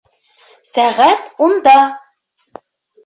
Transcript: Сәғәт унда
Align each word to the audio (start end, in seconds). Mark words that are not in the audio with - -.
Сәғәт 0.71 1.21
унда 1.49 1.77